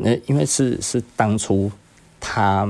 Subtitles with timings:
[0.00, 1.70] 那因为是是当初
[2.18, 2.66] 他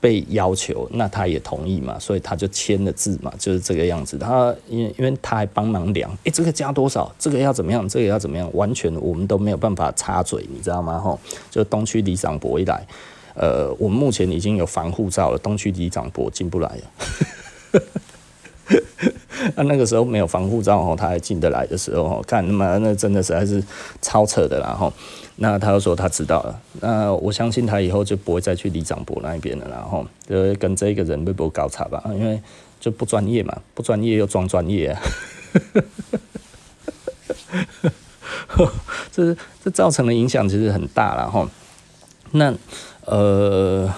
[0.00, 4.18] 被要求，那他也同意嘛，所以他就签了字嘛，就是这个样子。
[4.18, 10.98] 他因为因为他还帮忙量，诶、这个加多少，这个要怎么样，这个要怎么样，完全我们都没有办法插嘴，你知道吗？
[10.98, 11.18] 吼，
[11.50, 12.86] 就东区里长博一来，
[13.34, 17.82] 呃，我们目前已经有防护罩了，东区里长博进不来了。
[19.56, 23.62] 那那个时候没有防护罩哦，他还进得来的时候哦，看他妈那真的实在是
[24.00, 24.92] 超扯的啦吼。
[25.36, 32.40] 那他又说他知道了，那我相信他以后就不会再去李长博那一边了，然后就跟这个人微博搞差吧，因为
[32.78, 35.02] 就不专业嘛，不专业又装专业啊，
[39.10, 41.48] 这这造成的影响其实很大了哈。
[42.32, 42.54] 那
[43.06, 43.92] 呃。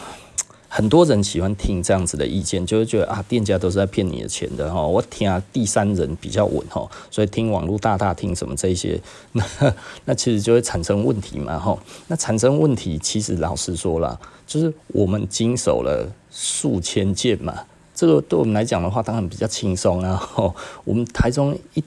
[0.77, 4.87] 很多人喜欢听这样子的意见，就会觉得啊，店家都是在骗你的钱的哈。
[4.87, 9.01] 我听啊，第三人比较稳哈，所以听网络大大听什么这些，
[9.33, 9.43] 那
[10.05, 11.79] 那其实就会产生问题嘛哈。
[12.09, 17.54] 那产生问题，其实老实说了，就是我们经手了数千件嘛，
[17.95, 20.15] 这个对我们来讲的话，当然比较轻松啊。
[20.15, 20.54] 哈，
[20.85, 21.82] 我们台中一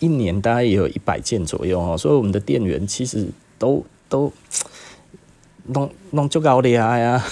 [0.00, 3.26] 一年大概也有一百件左右哈，所以我们的店员其实
[3.58, 4.30] 都都
[5.68, 7.24] 弄弄就高厉害呀。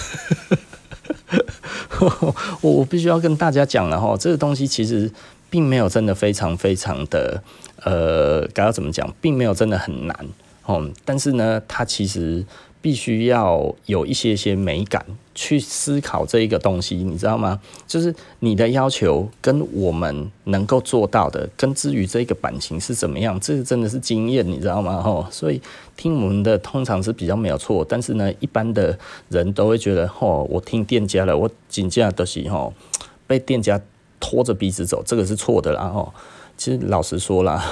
[2.61, 5.11] 我我必须要跟大家讲了哈，这个东西其实
[5.49, 7.41] 并没有真的非常非常的
[7.83, 10.27] 呃，该要怎么讲，并没有真的很难
[10.65, 10.89] 哦。
[11.05, 12.45] 但是呢，它其实
[12.81, 17.59] 必须要有一些些美感去思考这一个东西，你知道吗？
[17.87, 25.01] 就是你的要求跟我们能够做到的，跟至于这个版型是怎么样，这个真的是经验，你知道吗？
[25.03, 25.61] 哦，所以
[25.97, 28.97] 听我们的通常是比较没有错，但是呢，一般的
[29.29, 32.73] 人都会觉得，哦，我听店家了，我紧接的是吼
[33.25, 33.81] 被店家
[34.19, 35.83] 拖着鼻子走，这个是错的啦。
[35.83, 36.13] 哦，
[36.55, 37.65] 其实老实说啦。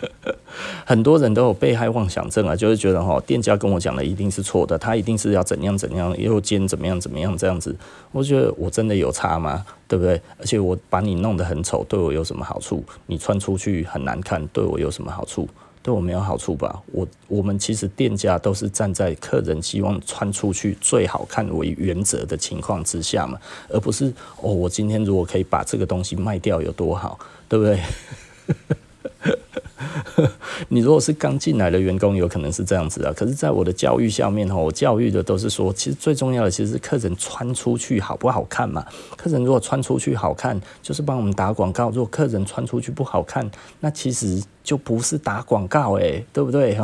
[0.84, 7.74] 很多人都有被害妄想症啊，就是觉得哈，店家跟我讲的一定是错的，他一定是要怎样怎样，又兼怎么样怎么样这样子。
[8.12, 9.64] 我觉得我真的有差吗？
[9.86, 10.20] 对不对？
[10.38, 12.82] 而且我把你弄得很丑，对我有什么好处？
[13.06, 15.48] 你穿出去很难看，对我有什么好处？
[15.82, 16.82] 对我没有好处吧？
[16.92, 23.38] 我我们其实店家都是站在客人希望穿出去最好看为原则的情况之下嘛，
[23.68, 24.12] 而不是
[24.42, 27.18] 哦，我今天如果可以把这个东西卖掉有多好，
[27.48, 27.80] 对不对？
[30.68, 33.12] 你如果是刚进来的员工，有可能是这样子啊。
[33.16, 38.84] 可是，在我的教育下面，我教育的都是说，其实最重要的其实是客人穿出去好不好看嘛。
[39.16, 44.42] 客人如果穿出去好看，就是帮我们打广告；如果客人穿出去不好看，那其实。
[44.62, 46.78] 就不是打广告诶，对不对？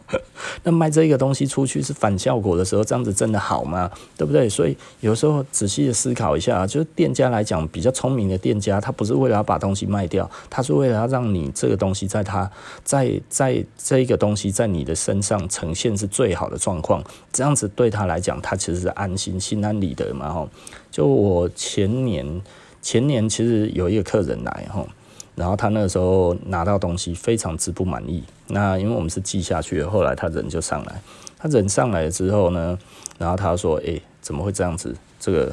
[0.62, 3.90] 那卖这个东西出去是反效果的时候，这样子真的好吗？
[4.16, 4.48] 对不对？
[4.48, 12.50] 所以有时候仔细的思考一下，就是店家来讲比较聪明的店家，他不是为了要把东西卖掉，他是为了要让你这个东西在他
[12.84, 17.02] 在在这一个东西在你的身上呈现是最好的状况，
[17.32, 20.32] 这样子对他来讲，他其实是安心、心安理得嘛。
[20.32, 20.48] 哈，
[20.90, 22.42] 就我前年
[22.82, 24.86] 前年其实有一个客人来哈。
[25.34, 31.00] 然后他那个时候拿到东西非常之不满意，那因为我们是寄下去的，后来他人就上来，
[31.36, 32.78] 他人上来了之后呢，
[33.18, 34.94] 然后他说：“哎，怎么会这样子？
[35.18, 35.52] 这个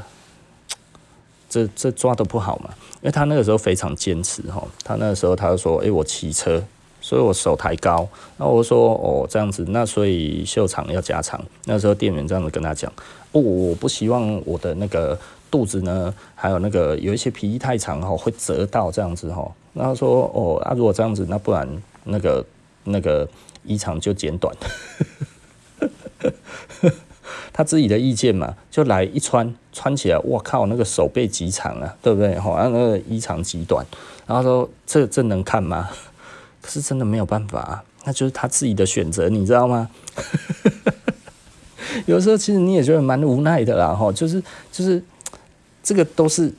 [1.49, 2.69] 这这抓的不好嘛？”
[3.01, 6.63] 因为他那个时候非常坚持哈，他那个时候他就说：“哎，我骑车，
[7.01, 12.93] 所以我手抬高。”然后我说：“哦，这样子，那所以袖长要加长。”那时候店员这样子跟他讲
[13.31, 15.17] ：“不，我不希望我的那个
[15.49, 21.67] 肚子呢，还有那个有一些皮衣太长哈，会折到这样子哈。”然后说哦啊，如果这样子，那不然
[22.03, 22.45] 那个
[22.83, 23.27] 那个
[23.63, 24.53] 衣长就剪短，
[27.53, 32.37] 他自己的意见嘛，就来一穿穿起来，我靠，那个手背极长啊，对不对？
[32.37, 33.85] 好，那个衣长极短，
[34.27, 35.89] 然后说这这能看吗？
[36.61, 39.89] 可是真的没有办法啊，那就是他自己的选择，你知道吗？
[42.07, 45.01] 有时候其实你也觉得蛮无奈的啦，哈，就是就是
[45.81, 46.53] 这个都是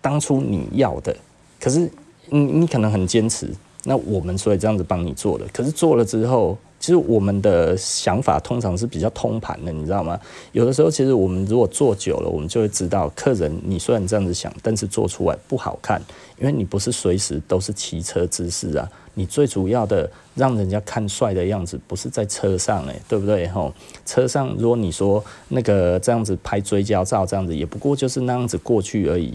[0.00, 1.16] 当初你要的，
[1.60, 1.88] 可是。
[2.28, 3.48] 你你可能很坚持，
[3.84, 10.18] 那我们所以这样子帮你做了，可是做了之后，其实我们的想法通常是比较通盘的，你知道吗？
[10.52, 16.00] 有的时候，其实我们如果做久了，我们就会知道，客人你虽然这样子想，但是做出来不好看，
[16.38, 18.88] 因为你不是随时都是骑车姿势啊。
[19.18, 23.48] 你最主要的让人家看帅的样子，不是在车上诶、对不对？
[23.48, 23.72] 吼，
[24.04, 29.32] 车上如果你说那个这样子拍追焦照，这样子也不过就是那样子过去而已，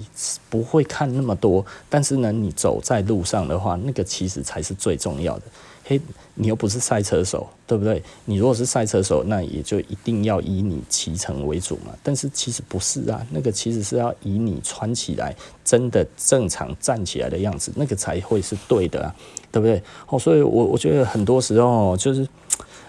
[0.51, 1.65] 不会看那么多。
[1.89, 5.43] 但是呢，你走在路上的话，那个其实才是最重要的。
[5.83, 5.99] 嘿，
[6.35, 8.01] 你又不是赛车手，对不对？
[8.25, 11.91] 你如果是赛车手，那也就一定要以你骑乘为主嘛。
[12.03, 15.35] 但是其实不是啊，那个其实是要以你穿起来
[15.65, 19.15] 真的正常站起来的样子，那个才会是对的啊。
[19.51, 19.81] 对不对？
[20.07, 22.27] 哦，所以我我觉得很多时候就是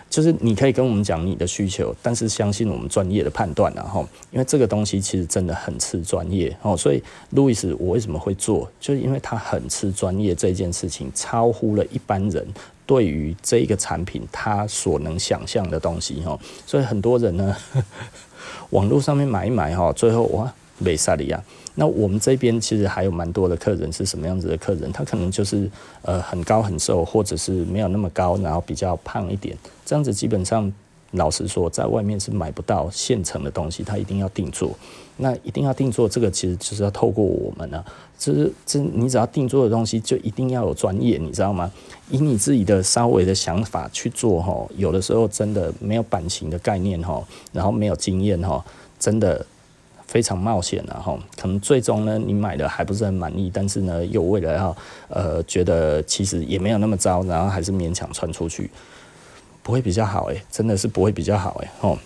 [0.08, 12.46] 就是你可以跟我们讲你的需求，但是相信我们专业的判断，然后因为这个东西其实真的很吃专业哦，所以路易斯我为什么会做，就是因为他很吃专业这件事情，超乎了一般人
[12.84, 17.56] 对于这一个产品他所能想象的东西哈，所以很多人呢，
[18.70, 21.42] 网络上面买一买哈，最后哇，没萨利亚。
[21.74, 24.92] 那我们这边其实还有蛮多的客人是什么样子的客人？
[24.92, 25.70] 他可能就是
[26.02, 29.56] 呃很高很瘦，或者是没有那么高，然后比较胖一点。
[29.86, 30.70] 这样子基本上，
[31.12, 34.76] 老实说，在外面是买不到现成的东西，他一定要定做。
[35.16, 37.82] 那一定要定做，这个其实就是要透过我们呢。
[38.18, 41.72] 就是这你只要定做的东西，就一定要有专业，你知道吗？
[42.10, 47.22] 以你自己的稍微的想法去做哈，有的时候真的没有版型的概念哈，
[47.52, 48.62] 然后没有经验哈，
[48.98, 49.46] 真的。
[50.12, 54.76] 非常冒险的哈，可能最终呢，你买的还不是很满意，但是呢，又为了要
[55.08, 58.70] 呃，觉得其实也没有那么糟，然后还是勉强穿出去，
[59.62, 61.68] 不会比较好诶，真的是不会比较好诶。
[61.80, 61.98] 吼。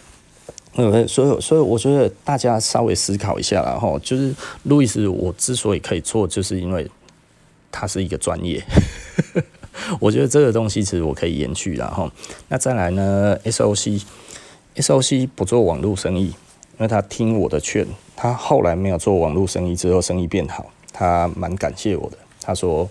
[0.76, 4.32] 呃，所以所以我觉得大家稍微思考一下啦哈，就是
[4.62, 6.88] 路易斯，我之所以可以做，就是因为
[7.72, 8.62] 他是一个专业，
[9.98, 12.08] 我觉得这个东西其实我可以延续啦哈。
[12.46, 16.32] 那再来呢，SOC，SOC 不做网络生意。
[16.78, 22.18] 因为他听我的劝，他后来没有做网络生意之后，生意变好，他蛮感谢我的。
[22.42, 22.88] 他说：“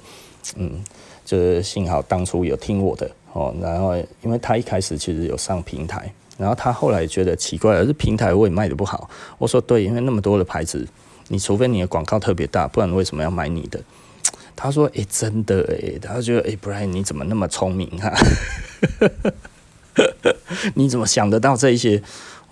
[0.57, 0.83] 嗯，
[1.23, 9.09] 就是幸好当初有听我的哦。”然后，因为他一开始其实有上平台，然后他后来觉得奇怪，而是平台我也卖得不好。
[9.37, 10.87] 我说：“对，因为那么多的牌子，
[11.27, 13.79] 你除非你的广告特别大，不然为什么要买你的？”
[14.57, 18.17] 他说：“诶，真的诶。”他觉得：“诶，Brian，你怎么那么聪明哈、啊？
[20.75, 22.01] 你怎么想得到这一些？”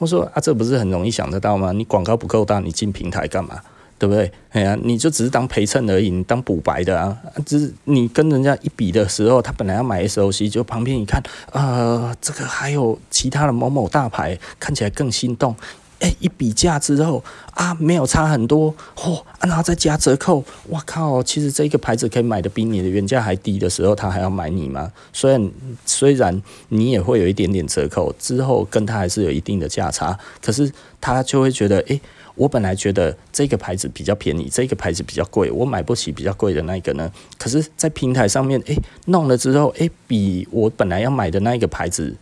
[0.03, 1.71] 我说啊，这不是很容易想得到吗？
[1.71, 3.59] 你广告不够大，你进平台干嘛？
[3.97, 4.29] 对不对？
[4.49, 7.17] 哎呀，你就只是当陪衬而已，你当补白的啊。
[7.45, 11.23] 只是你跟人家一比的时候，他本来要买 SOC，就旁边一看，
[11.53, 15.55] 呃，这个还有其他的某某大牌，看起来更心动。
[16.03, 17.23] 哎，一比价之后
[17.53, 21.23] 啊，没有差很多，嚯、然后再加折扣，哇靠！
[21.23, 24.91] 其实这个牌子可以买的比你的原价还低的时候，他还要买你吗？
[25.13, 25.51] 虽然
[25.85, 30.69] 虽然你也会有一点点折扣，之后跟他还是有一定的价差，可是
[30.99, 31.97] 他就会觉得，哎，
[32.35, 37.09] 我本来觉得这个牌子比较便宜，这个牌子比较贵，我买不起比较贵的那个呢。
[37.37, 38.75] 可是，在平台上面，哎，
[39.05, 42.13] 弄了之后，哎，比我本来要买的那一个牌子。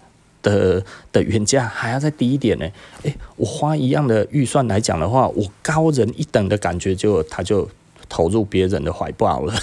[0.42, 2.66] 的的原价还要再低一点呢，
[3.04, 7.70] 诶，我花一样的预算来讲的话，我高人一等的感觉就他就
[8.10, 9.54] 投入别人的怀抱了。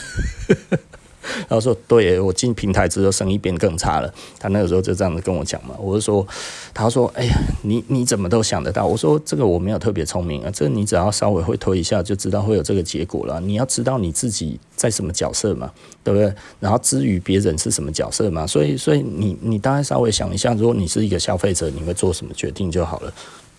[1.41, 4.13] 然后说，对，我进平台之后生意变更差了。
[4.39, 6.27] 他那个时候就这样子跟我讲嘛，我就说，
[6.75, 8.87] 他说，哎呀，你你怎么都想得到？
[8.87, 13.41] 我说这个我没有特别聪明啊，这你只要稍微会推一下就知道会有这个结果了。
[13.41, 15.71] 你要知道你自己在什么角色嘛，
[16.03, 16.33] 对不对？
[16.61, 23.13] 然后至于别人是什么角色嘛，所以所以你你大概稍微想一下，如果你是一个消费者，你会做什么决定就好了。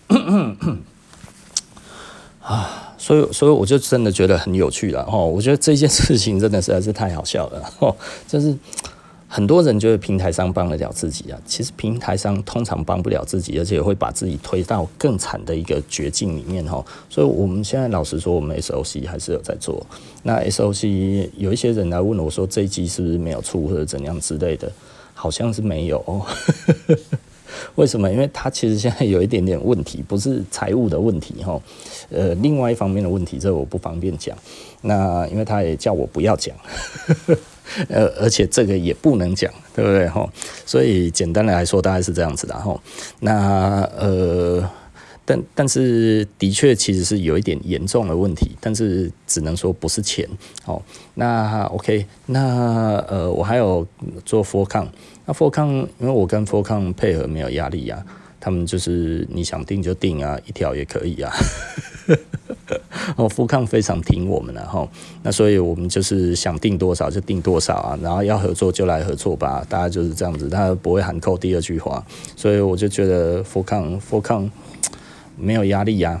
[2.50, 5.16] 啊，所以所以我就真的觉得很有趣了哈。
[5.16, 7.94] 我觉得这件事情真的实在是太好笑了哈。
[8.26, 8.52] 就是
[9.28, 16.84] 很多人觉得平台商帮得了自己啊，其实平台商通常帮不了自己，而且会把自己推到更惨的一个绝境里面哈。
[17.08, 19.86] 所以我们现在老实说，我们 SOC 还是有在做。
[20.24, 24.68] 那 SOC 有一些人来问我说，这一季是不是没有出或者怎样之类的，
[25.14, 26.02] 好像是没有。
[26.06, 26.26] 哦
[27.74, 28.10] 为什么？
[28.10, 31.60] 因为他其实现在有一点点问题，不是财务的问题哈，
[32.10, 34.36] 呃，另外一方面的问题，这我不方便讲。
[34.82, 36.56] 那因为他也叫我不要讲，
[37.88, 40.28] 呃，而且这个也不能讲，对不对哈？
[40.66, 42.80] 所以简单的来说，大概是这样子的哈。
[43.20, 44.68] 那呃。
[45.22, 50.28] 但但是的确其实是有一点严重的问题，但是只能说不是钱
[50.64, 50.82] 哦。
[51.14, 53.86] 那 OK，那呃我还有
[54.24, 54.88] 做 f o r c o n
[55.30, 58.04] 那 f o r c o n 因为我跟 f o r c o n 配合没有压力呀、啊，
[58.40, 61.32] 他们就是你想定就定啊，一条也可以啊。
[63.14, 64.88] 哦 f o r c o n 非常挺我们的哈，
[65.22, 74.50] 那所以我们就是想定多少就定多少啊，然后要合作就来合作吧，大家就是这样子，他不会喊扣第二句话，所以我就觉得 Fourcon Fourcon。
[75.42, 76.20] 没有压力呀、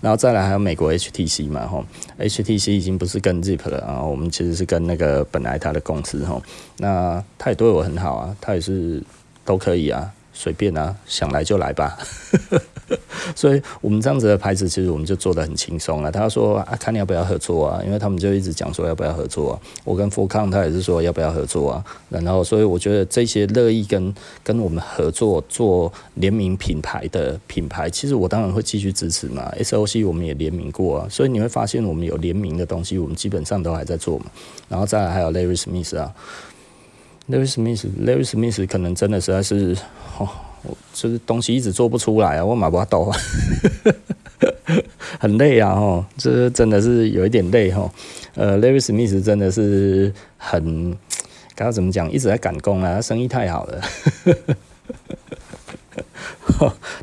[0.00, 1.84] 然后再来还有美国 HTC 嘛，吼
[2.18, 6.42] ，HTC 已经不是跟 Zip 了啊，我们其实是跟那个本来他的公司吼，
[6.78, 9.02] 那他也对我很好啊，他也是
[9.44, 10.12] 都可以啊。
[10.36, 11.96] 随便啊，想来就来吧。
[13.34, 16.12] 所以，我们这样子的牌子，其实我们就做得很轻松了。
[16.12, 17.82] 他说啊，看你要不要合作啊？
[17.84, 19.60] 因为他们就一直讲说要不要合作啊。
[19.82, 21.84] 我跟富康他也是说要不要合作啊。
[22.08, 24.14] 然后，所以我觉得这些乐意跟
[24.44, 29.50] 跟我们合作做联名品牌的品牌，其实我当然会继续支持嘛。
[29.58, 34.26] SOC 我们也联名过啊，所以你会发现我们有联名的东西，我们基本上都还在做嘛。
[34.68, 36.14] 然后再来还有 Larry Smith 啊。
[37.28, 39.76] Larry Smith，Larry Smith 可能真的实在是，
[40.18, 40.28] 哦，
[40.94, 43.18] 就是东西一直做不出来啊，我马不抖啊，
[45.18, 47.90] 很累啊，吼，这真的是有一点累哈。
[48.34, 50.90] 呃，Larry Smith 真的是很，
[51.54, 53.80] 刚刚怎么讲，一直在赶工啊，生意太好了。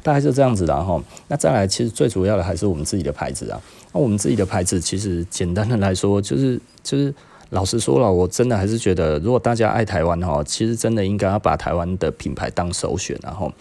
[0.01, 1.03] 大概就这样子的哈。
[1.27, 3.61] 那再来，其实最主要的还是我们自己的牌子啊。
[3.91, 7.13] 那我们自己的牌子，其实简单的来说，就是就是
[7.53, 13.15] 老实说了，我真的还是觉得，如果大家爱台湾的话，其实真的应该要把台湾的品牌当首选。
[13.22, 13.51] 然后，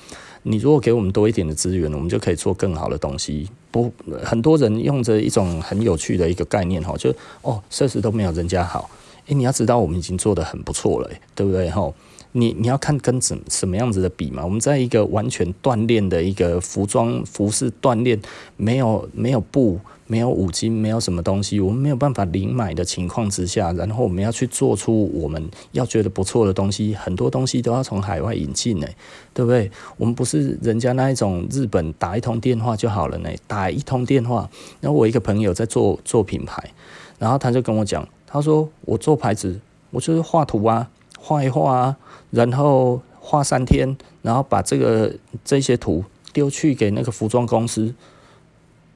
[0.45, 3.49] 你如果给我们多一点的资源，我们就可以做更好的东西。
[3.71, 3.93] 不，
[4.25, 8.89] 很多人用着一种很有趣的一个概念哈，就哦，设施都没有人家好。
[9.27, 11.93] 诶，你要知道，我们已经做得很不错了，对不对哈？
[12.33, 14.43] 你你要看跟怎什么样子的比嘛？
[14.43, 18.19] 我们在一个完全锻炼的一个服装服饰锻炼，
[18.57, 28.87] 没有没有布，没有五金，没有什么东西，我们没有办法零买的情况之下，然后我们要去做出我们要觉得不错的东西，很多东西都要从海外引进呢，
[29.35, 29.71] 对不对？
[29.99, 34.49] 我们不是人家那一种日本打一通电话就好了呢，打一通电话。
[34.81, 36.73] 然后我一个朋友在做做品牌，
[37.19, 39.61] 然后他就跟我讲，他说我做牌子，
[39.91, 40.89] 我就是画图啊。
[41.25, 41.97] 画一画啊，
[42.31, 45.15] 然后画三天，然后把这个
[45.45, 47.95] 这些图丢去给那个服装公司，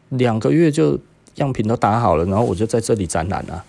[0.08, 0.98] 两个月就
[1.36, 3.64] 样品都打好了，然后我就在这里展览了。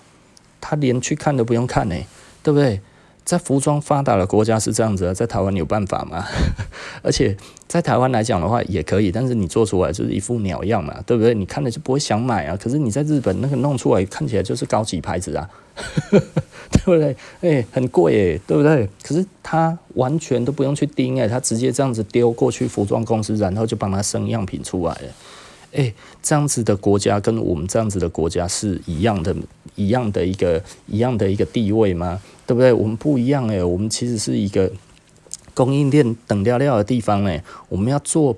[0.60, 1.96] 他连去看都不用看呢，
[2.42, 2.82] 对不对？
[3.28, 6.24] 在服装发达的国家是这样子啊，在台湾有办法吗？
[7.04, 7.36] 而且
[7.68, 11.36] 在台湾来讲的话也可以，但是你做出来就是一副鸟样嘛，对不对？
[11.36, 12.56] 你看了就不会想买啊。
[12.56, 15.50] 可是你在日本那个弄出来看起来就是高级牌子啊，
[16.10, 17.18] 对不对？
[17.42, 18.88] 哎、很贵哎，对不对？
[19.04, 25.10] 可是他完全都不用去盯哎，他直接这样子丢过去服装公司，然后就帮他生样品出来了。
[25.74, 25.94] 哎、
[26.24, 29.36] 这样子的国家跟我们这样子的国家是一样的，
[29.76, 32.22] 一样的一个一样的一个地位吗？
[32.48, 32.74] 对不对？
[32.74, 34.72] 我们不一样诶，我们其实是一个
[35.54, 38.36] 供应链等料料的地方诶，我们要做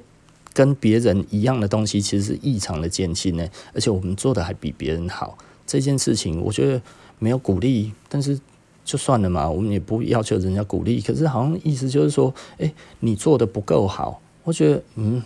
[0.51, 3.47] 跟别人一样的东西，其实是异常的艰辛呢。
[3.73, 5.37] 而且我们做的还比别人好，
[5.67, 6.81] 这件事情我觉得
[7.19, 8.37] 没有鼓励，但是
[8.83, 10.99] 就算了嘛，我们也不要求人家鼓励。
[10.99, 15.21] 可是好像意思就是说，诶，你做的不够好，我觉得嗯。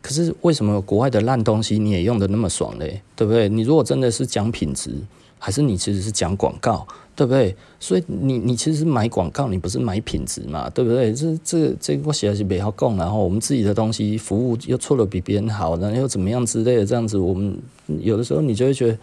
[0.00, 3.00] 可是为什么国外的烂东西你也用的那么爽嘞？
[3.16, 3.48] 对不对？
[3.48, 4.92] 你如果真的是讲品质，
[5.38, 6.86] 还是你其实是讲广告？
[7.16, 7.54] 对不对？
[7.78, 10.68] 所以你你其实买广告，你不是买品质嘛？
[10.70, 11.12] 对不对？
[11.14, 17.56] 这这这我写的是比较供，然后我们自己的东西服务又做的比别人好，然后又怎么样之类的，这样子我们
[18.00, 18.98] 有的时候你就会觉得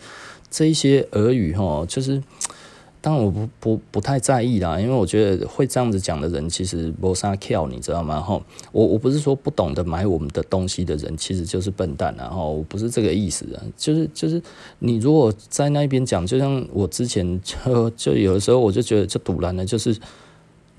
[0.49, 2.21] 这一些俄语哈，就是。
[3.01, 8.21] 当然我不不不太在意啦，因为我觉得会这样子讲的人其实没啥巧，你知道吗？
[8.21, 8.39] 哈，
[8.71, 14.41] 我我不是说不懂得买我们的东西的人其实就是笨蛋，然后我不是这个意思，就是就是
[14.79, 19.97] 你如果在那边讲，就像我之前就就有的时候我就觉得就赌烂了，就是。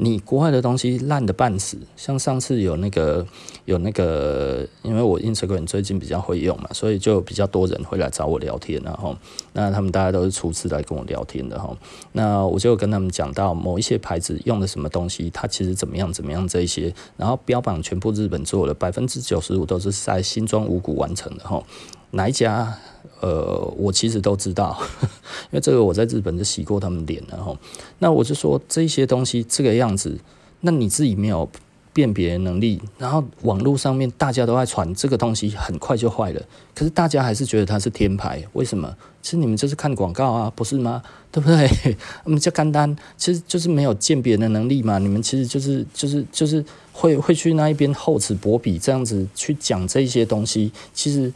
[0.03, 3.25] 你国外的东西烂的半死，像上次有那个
[3.67, 9.17] 有那个，因为我 Instagram 最近比较会用嘛，所以就比较多人会来找我聊天，然后
[9.53, 11.73] 那他们大家都是初次来跟我聊天的哈，
[12.11, 21.63] 那我就跟他们讲到某一些牌子用的什么东西，它其实怎么样怎么样这一些，然后标榜全部日本做的，百分之九十五都是在新庄五谷完成的哈。
[22.11, 22.77] 哪一家？
[23.23, 24.77] 呃，我其实都知道，
[25.51, 27.57] 因为这个我在日本就洗过他们脸了哈。
[28.01, 30.19] 那我就说这些东西这个样子，
[30.63, 31.49] 那你自己没有
[31.93, 36.43] 辨别能力，然后网络上面大家都在传这个东西很快就坏了，
[36.75, 38.93] 可是大家还是觉得它是天牌，为什么？
[39.23, 41.01] 其实你们就是看广告啊，不是吗？
[41.31, 41.71] 对不对？
[42.25, 44.99] 我们叫干单，其实就是没有鉴别的能力嘛。
[44.99, 51.33] 你们其实就是就是就是会会去那一边厚此薄彼这样子去讲这些东西，其实。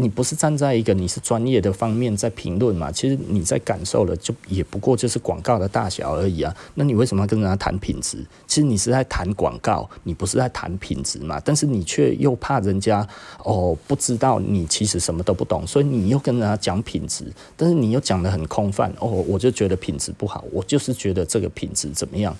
[0.00, 2.90] 你不是站在一个你是专业的方面在评论嘛？
[2.92, 6.54] 其实你在感受的就也不过就是广告的大小而已啊。
[6.74, 8.24] 那你为什么要跟人家谈品质？
[8.46, 11.40] 其实你是在谈广告，你不是在谈品质嘛？
[11.44, 13.06] 但是你却又怕人家
[13.42, 17.24] 哦不知道你其实什么都不懂，所以你又跟人家讲品质，
[17.56, 22.36] 但是你又讲得很空泛哦，我就觉得品质不好，我就是觉得这个品质怎么样？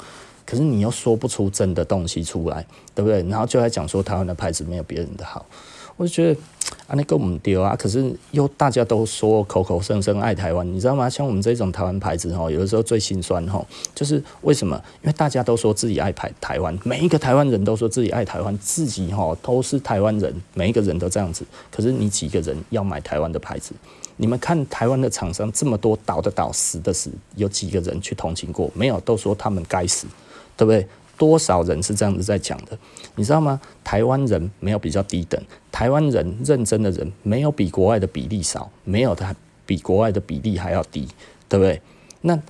[0.46, 3.22] 可是你又说不出真的东西出来，对不对？
[3.24, 5.44] 然后就在讲说台湾的牌子没有别人的好。
[5.98, 6.40] 我就觉得
[6.86, 11.10] 啊，那个我们丢啊，可是又大家都说口口声声爱台湾，你知道吗？
[11.10, 13.62] 像我们这种台湾牌子哈，有的时候最心酸哈，
[13.94, 14.80] 就是为什么？
[15.02, 21.44] 因为大家都说自己爱台台湾，每一个台湾人都说自己爱台湾，自己哈都是台湾人，每一个人都这样子。
[21.70, 23.72] 可是你几个人要买台湾的牌子？
[24.16, 28.70] 你们看台湾的厂商这么多，倒的倒，死的死，有几个人去同情过？
[28.72, 30.06] 没有，都说他们该死，
[30.56, 30.86] 对不对？
[31.18, 32.78] 多少人是这样子在讲的，
[33.16, 33.60] 你知道吗？
[33.82, 35.38] 台湾人没有比较低等，
[35.72, 39.34] 台湾人认真的人没有比国外的比例少，没有他
[39.66, 41.08] 比国外的比例还要低，
[41.48, 41.82] 对不对？
[42.22, 42.40] 那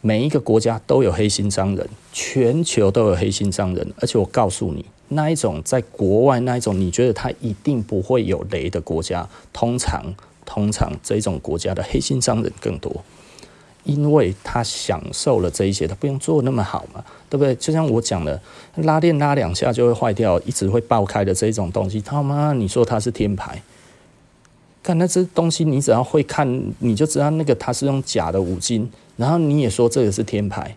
[0.00, 10.14] 每一个国家都有黑心商人，全球都有黑心商人，而且我告诉你，那一种在国外那一种你觉得他一定不会有雷的国家，通常
[10.44, 13.04] 通常这种国家的黑心商人更多。
[13.86, 17.54] 因为他享受了这一些，他不用做那么好嘛，对不对？
[17.54, 18.38] 就像我讲的，
[18.74, 23.62] 拉链拉两下就会坏掉，一直会爆开的这一种东西，他妈你说它是天牌？
[24.82, 30.76] 看那只东西，你只要会看，你就知道那个它是用假的五金，然后你也说这个是天牌，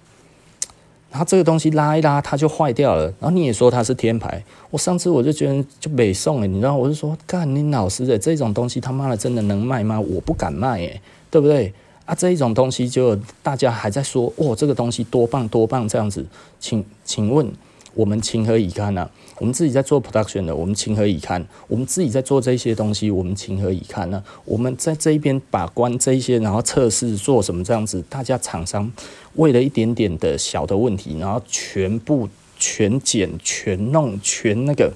[1.12, 4.44] 然后这个东西拉一拉它就坏掉了，然后你也说它是天牌。
[4.72, 10.00] 我上次我就觉得就没送了，你知道，我就说干你老师的这种东西他妈的真的能卖吗？
[10.00, 11.74] 我不敢卖诶，对不对？
[12.10, 16.26] 啊，这一种东西就大家还在说，哦，这个东西多棒多棒这样子，
[16.60, 17.48] 请请问
[17.94, 21.46] 我们情何以堪呢、我们自己在做 production 的，我们情何以堪？
[21.68, 24.24] 我们自己在做这些东西，我们情何以堪呢？
[24.44, 28.04] 我们在这一边把关这一些，然后测试做什么这样子？
[28.10, 28.92] 大家厂商
[29.36, 34.92] 为了一点点的小的问题，然后全部全剪全弄全那个，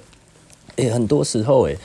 [0.78, 1.78] 诶、欸，很多时候诶、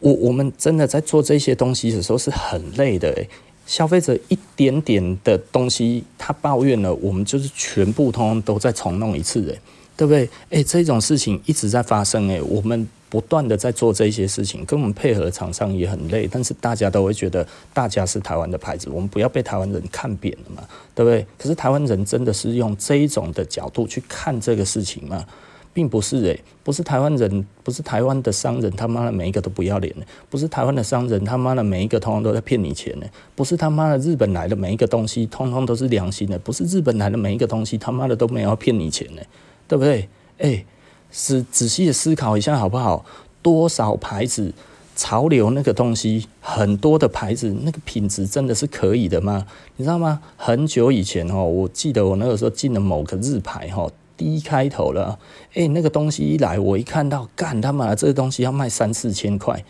[0.00, 3.28] 我我们真的在做这些东西的时候是很累的诶、
[3.72, 9.58] 消费者一点点的东西，他抱怨了，我们就是全部通通都再重弄一次，哎，
[9.96, 10.28] 对不对？
[10.50, 20.62] 哎，这种事情一直在发生，哎，我们不断的在做这些事情，跟我们配合厂商也很累，但是大家都会觉得大家是台湾的牌子，我们不要被台湾人看扁了嘛，
[20.94, 21.26] 对不对？
[21.38, 25.24] 可是台湾人真的是用这一种的角度去看这个事情吗？
[25.72, 39.22] 并不是诶、不是台湾人，不是台湾的商人，他妈的每一个都不要脸呢，不是台湾的商人，他妈的每一个通通都在骗你钱呢，不是他妈的日本来的每一个东西，通通都是良心的，不是日本来的每一个东西，他妈的都没有骗你钱呢，
[39.66, 40.08] 对不对？
[40.38, 40.66] 哎、欸，
[41.10, 43.04] 是仔细的思考一下好不好？
[43.40, 44.52] 多少牌子
[44.94, 49.46] 潮流那个东西，很多的牌子那个品质真的是可以的吗？
[49.76, 50.20] 你知道吗？
[50.36, 53.90] 很久以前哦，我记得我那个时候进了某个日牌哈。
[54.22, 55.18] 一开头了，
[55.50, 59.64] 哎、欸，那个东西一来，我一看到，干他妈，这个东西要卖三四千块，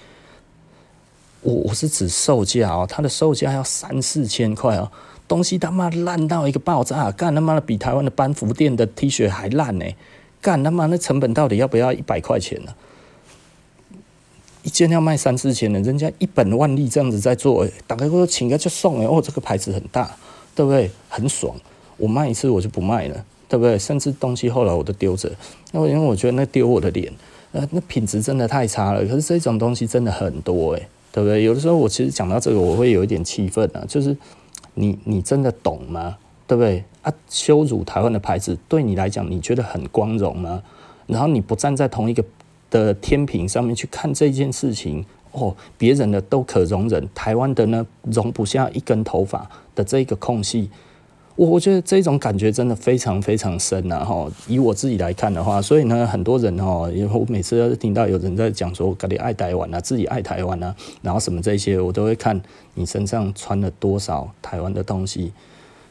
[1.40, 4.90] 我我是指售价哦，它的售价要三四千块哦，
[5.26, 9.86] 东西他妈烂到一个爆炸，干他妈的比台湾的班服店的 T 恤还烂呢，
[10.40, 12.72] 干他妈那成本到底要不要一百块钱呢？
[14.62, 20.14] 一件要卖三四千的，人家一本万利这样子在做，打开说请个就送哎，哦，这个牌子很大，
[20.54, 20.88] 对不对？
[21.08, 21.56] 很爽，
[21.96, 23.24] 我卖一次我就不卖了。
[23.52, 23.78] 对不对？
[23.78, 25.30] 甚至东西后来我都丢着，
[25.72, 27.12] 那因为我觉得那丢我的脸，
[27.52, 29.04] 呃，那品质真的太差了。
[29.04, 31.44] 可是这种东西真的很多诶，对不对？
[31.44, 34.16] 有的时候我其实讲到这个，我会有一点气愤啊，就是
[34.72, 36.16] 你你真的懂吗？
[36.46, 36.82] 对不对？
[37.02, 40.62] 啊，羞辱台湾的牌子，对你来讲你觉得很光荣吗？
[41.06, 42.24] 然后你不站在同一个
[42.70, 50.70] 的天平上面去看这件事情，哦，别人的都可容忍，台湾的呢容不下一根头发的这个空隙。
[51.34, 54.30] 我我觉得这种感觉真的非常非常深呐哈！
[54.46, 62.38] 以我自己来看的话，所以呢，很多人哈，因为我每次听到有人在讲说，自己爱台湾啊，自己爱台湾啊，然后什么这些，我都会看
[62.74, 65.32] 你身上穿了多少台湾的东西，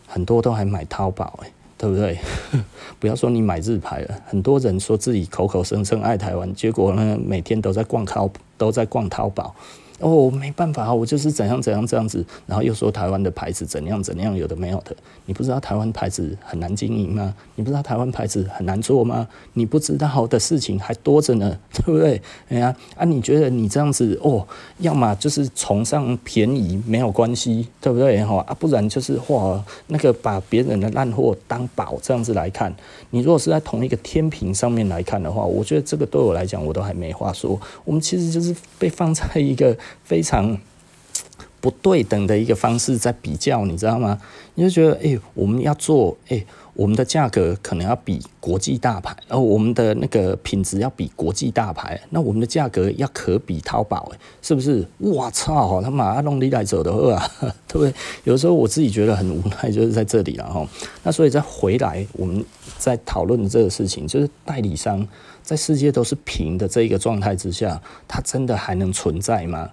[0.06, 2.20] 很多都还买淘宝哎，对不对？
[3.00, 9.56] 不要说你买日牌了，很多人说自己口口声声爱台湾，结果呢，每天都在逛淘，都在逛淘宝。
[10.02, 14.96] 哦，没办法，我就是怎样怎样这样子，然后又说台湾的牌子怎样怎样，有的没有的。
[15.26, 17.34] 你不知道台湾牌子很难经营吗？
[17.56, 19.28] 你不知道台湾牌子很难做吗？
[19.54, 22.22] 你不知道的事情还多着呢， 对不对？
[22.50, 24.46] 哎呀，啊，你觉得你这样子哦，
[24.80, 28.24] 要么就是崇尚便宜没有关系，对不对？
[28.26, 32.74] 哈啊，不然就是哇，那个把别人的烂货当宝这样子来看。
[33.12, 37.60] 你如果是在同一个天平上面来看的话，我觉得这个对我来讲我都还没话说。
[37.86, 39.78] 我们其实就是被放在一个。
[40.04, 40.58] 非常
[41.60, 44.20] 不对等的一个方式在比较，你知道吗？
[44.56, 54.86] 你就觉得，哎、我们要做，哎、我们的价格可能要比国际大牌，然后我们的那个品质要比国际大牌，那我们的价格要可比淘宝，哎，是不是？
[54.98, 57.26] 我操，他妈弄你来走的话，
[57.68, 57.94] 对不对？
[58.26, 60.68] 有时候我自己觉得很无奈，就是在这里了哈。
[61.04, 62.44] 那所以再回来，我们
[62.78, 65.08] 在讨论这个事情，就是代理商。
[65.44, 69.70] 在世界都是平的这一个状态之下，它真的还能存在吗？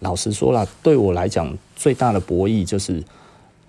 [0.00, 3.02] 老实说了，对我来讲，最大的博弈就是，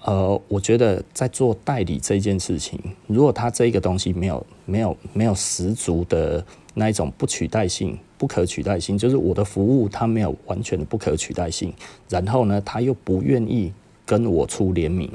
[0.03, 11.73] 呃，我觉得在做代理这件事情，如果他这个东西没有、没有、没有十足的那一种不取代性、不可取代性，就是我的服务它没有完全的不可取代性，
[12.09, 13.71] 然后呢，他又不愿意
[14.05, 15.09] 跟我出联名。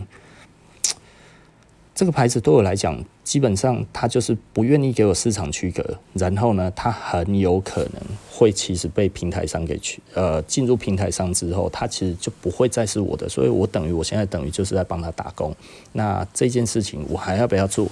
[2.01, 5.85] 这个牌子对我来讲，基本上它就是不愿意给我市场区隔，
[6.15, 8.01] 然后呢，它很有可能
[8.33, 15.55] 会其实被平台上给取，呃，进入平台上之后，它其实就不会再是我的，所以我等于我现在等于就是在帮他打工。
[15.93, 17.87] 那这件事情我还要不要做？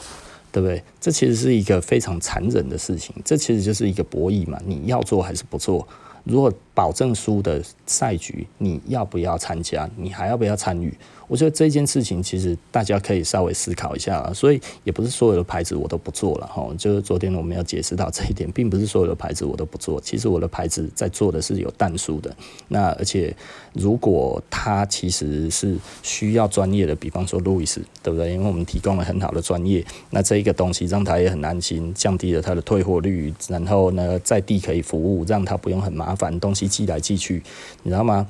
[0.51, 0.83] 对不对？
[0.99, 5.87] 这其实是一个非常残忍的事情，这其实就是一个博弈嘛，你要做还是不做？
[6.25, 9.87] 如果保证输的赛局，你要不要参加？
[9.97, 10.95] 你还要不要参与？
[11.29, 16.69] 我觉得这件事情其实大家可以稍微思考一下，所以也不是所有的牌子我都不做了哈。
[16.77, 20.01] 就是昨天我们要解释到这一点，并不是所有的牌子我都不做。
[20.03, 22.35] 其实我的牌子在做的是有但数的。
[22.69, 23.35] 那而且
[23.75, 28.33] 如果它其实是需要专业的，比方说路易斯，对不对？
[28.33, 37.43] 因为我们提供了很好的专业，那这一个东西让他也很安心，降低了他的退货率，然后呢，在地可以服务，让他不用很麻烦，东西寄来寄去，
[37.83, 38.27] 你知道吗？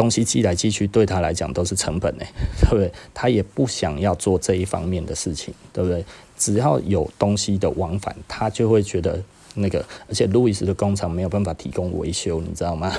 [0.00, 2.24] 东西寄来寄去，对他来讲都是成本呢，
[2.62, 2.90] 对不对？
[3.12, 6.02] 他也不想要做这一方面的事情，对不对？
[6.38, 9.22] 只要有东西的往返，他就会觉得
[9.56, 12.96] 那个，而且路易斯的工厂没有办法提供维修，你知道吗？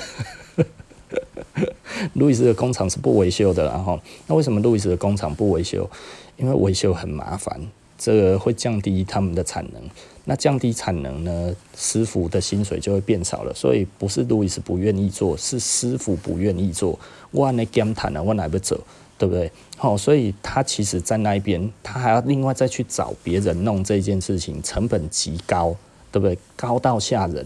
[2.14, 5.90] 路易斯的工厂是不维修的，然后那为什么路易斯的工厂不维修？
[6.36, 7.60] 因为维修很麻烦，
[7.98, 9.82] 这个会降低他们的产能。
[10.24, 16.98] 那降低产能呢，师傅的薪水就会变少了，所以不是路易斯不愿意做，是师傅不愿意做。
[17.32, 18.78] 我那减产了，我哪不走，
[19.18, 19.50] 对不对？
[19.76, 25.74] 好，所以他其实在那边，他还要另外再去找别人弄这件事情，成本极高，
[26.12, 26.38] 对不对？
[26.54, 27.44] 高到吓人。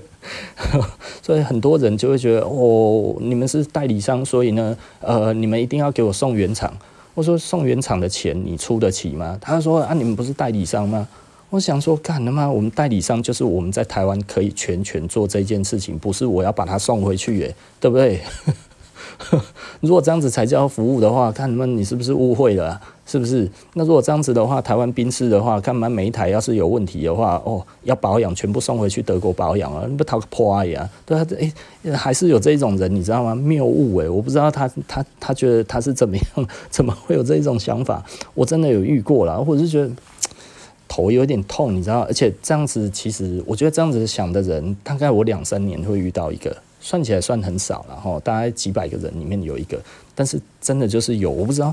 [1.22, 6.72] 所以很多人就会觉得，哦，你们是代理商，所以呢，呃，你们一定要给我送原厂。
[7.12, 9.36] 我说送原厂的钱你出得起吗？
[9.40, 11.06] 他说啊，你们不是代理商吗？
[11.50, 12.46] 我想说，干他妈！
[12.46, 18.20] 我们代理商就是我们在台湾可以全权做这件事情，不是我要把它送回去，耶，对不对？
[19.80, 22.78] 如果这样子才叫服务的话，看他们你是不是误会了？
[23.06, 23.50] 是不是？
[23.72, 30.86] 那如果这样子的话，台湾宾士的话，看他每一台要是有问题的话，哦，要保养，全部送回去德国保养啊，你不讨个破呀？
[31.06, 31.50] 对啊，哎、
[31.84, 33.34] 欸，还是有这种人，你知道吗？
[33.34, 38.04] 谬误哎，我不知道他 他他觉得他是怎么样， 怎么会有这种想法？
[38.34, 39.90] 我真的有遇过了，或者是觉得。
[40.88, 49.78] 头有点痛，你知道，而且这样子，其实我觉得这样子想的人，大概我两三年会遇到一个，算起来算很少然后，大概几百个人里面有一个，
[50.14, 51.72] 但是真的就是有，我不知道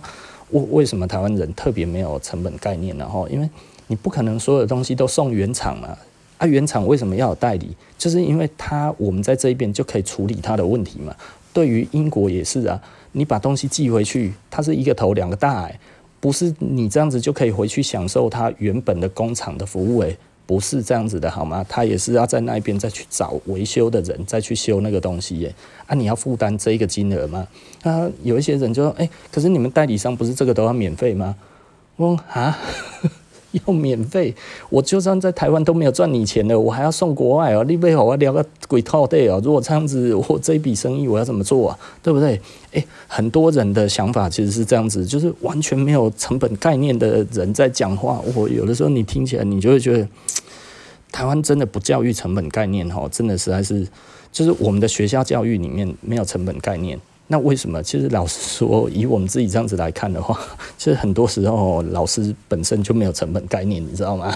[0.52, 3.50] 为为什么台湾人特别没有成本概念，然后因为
[3.88, 5.98] 你不可能所有的东西都送原厂嘛，
[6.38, 7.76] 啊，原厂为什么要有代理？
[7.98, 11.16] 就是因为他我们在这一边就可以处理他的问题嘛。
[11.54, 12.82] 对于英国也是啊，
[13.14, 15.80] 你把东西寄回去，它是一个头两个大哎。
[16.26, 21.64] 不是你这样子就可以回去享受他原本的工厂的服务诶，不是这样子的好吗？
[21.70, 25.54] 他也是要在那边再去找维修的人，再去修那个东西耶。
[25.86, 27.48] 啊，你要负担这一个金额吗？
[27.84, 31.36] 啊，有一些人就说，哎，可是你们代理商不是这个都要免费吗？
[31.96, 32.58] 我啊。
[33.66, 34.34] 要免费，
[34.70, 37.64] 我就算在台湾都没有赚你钱了，我还要送国外哦。
[37.68, 39.40] 你背后我聊个鬼套对哦。
[39.44, 41.80] 如果这样子，我这笔生意我要怎么做啊？
[42.04, 42.40] 对不对？
[42.72, 48.22] 诶，很多人的想法其实是这样子，就是完全没有成本概念的人在讲话。
[48.36, 50.08] 我有的时候你听起来，你就会觉得
[51.12, 53.88] 台湾真的不教育成本概念哈，真的实在是，
[54.32, 57.00] 就是我们的学校教育里面没有成本概念。
[57.28, 57.82] 那为什么？
[57.82, 60.40] 其实老实说，以我们自己这样子来看的话，
[60.78, 64.32] 其实很多时候老师本身就没有成本概念，你知道吗？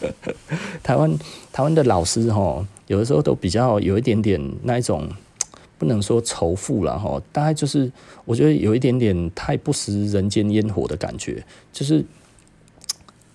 [0.82, 1.18] 台湾
[1.52, 5.06] 台湾的老师哈，有的时候都比较有一点点那一种，
[5.76, 7.92] 不能说仇富了哈，大概就是
[8.24, 12.02] 我觉得有一点点太不食人间烟火的感觉，就是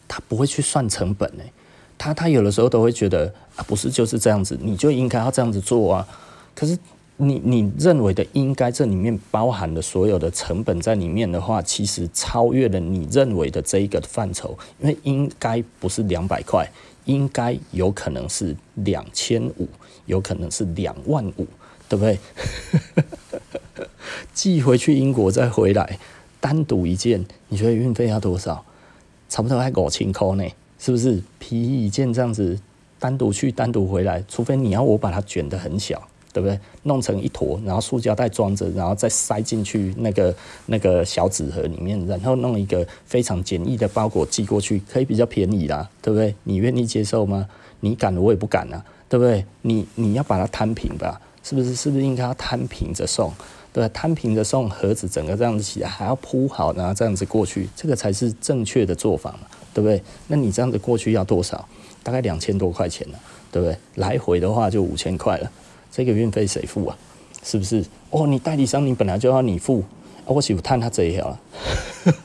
[0.07, 1.51] 他不会去算成本哎，
[1.99, 6.07] 他他有的时候都会觉得啊，不是就是这样子，你就应该要这样子做啊，
[6.55, 6.75] 可是。
[7.17, 16.67] 你你认为的应该这里面包含了所有的成本在里面的话，其实超越了你认为的这一个范畴，因为应该不是两百块，
[17.05, 19.67] 应该有可能是两千五，
[20.07, 21.45] 有可能是两万五，
[21.87, 22.17] 对不对？
[24.33, 25.99] 寄回去英国再回来，
[26.41, 28.65] 单独一件，你觉得运费要多少？
[29.29, 30.43] 差不多还五千块呢，
[30.79, 31.21] 是不是？
[31.37, 32.59] 皮一件这样子，
[32.99, 36.07] 单独去单独回来，除非你要我把它卷得很小。
[36.33, 36.59] 对不对？
[36.81, 46.33] 弄成一坨，然后塑胶袋装着，然后再塞进去那个那个小纸盒里面，然后弄一个非常简易的包裹寄过去，可以比较便宜啦，对不对？
[46.43, 47.47] 你愿意接受吗？
[47.81, 49.45] 你敢，我也不敢啊，对不对？
[49.61, 51.75] 你你要把它摊平吧，是不是？
[51.75, 53.31] 是不是应该要摊平着送？
[53.71, 59.39] 对，摊平着送，盒子整个这样子起来，还要铺好，然后这样子过去，这个才是正确的做法嘛，
[59.73, 60.01] 对不对？
[60.27, 61.67] 那你这样子过去要多少？
[62.03, 63.17] 大概两千多块钱呢，
[63.51, 63.77] 对不对？
[63.95, 65.51] 来回的话就五千块了。
[65.95, 66.97] 这个运费谁付啊？
[67.43, 67.85] 是不是？
[68.09, 69.83] 哦，你代理商你本来就要你付，
[70.25, 71.39] 啊、我是有探他这一条了。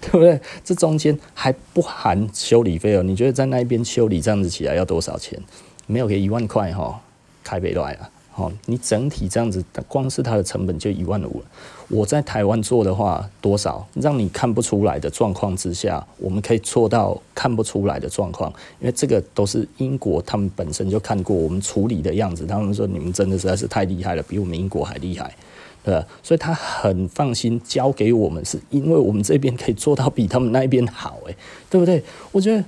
[0.00, 0.38] 对不对？
[0.62, 3.02] 这中间还不含修理费哦。
[3.02, 5.40] 你觉得在那边修理这样子起来要多少钱？
[5.86, 7.00] 没有给一万块哈，
[7.42, 8.10] 开不来了。
[8.34, 11.46] 哦，你整体这样子，光是它的成本就一万五了。
[11.88, 25.34] 我在台湾做的话，多少让你看不出来的状况之下，我们可以做到看不出来的状况，因为这个都是英国他们本身就看过我们处理的样子，他们说你们真的实在是太厉害了，比我们英国还厉害，
[25.82, 26.04] 对？
[26.22, 31.34] 所以他很放心交给我们，是因为我们这边可以做到比他们那边好，诶，
[31.70, 32.02] 对不对？
[32.32, 32.62] 我觉得。